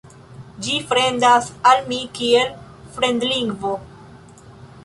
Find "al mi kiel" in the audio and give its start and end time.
1.73-2.51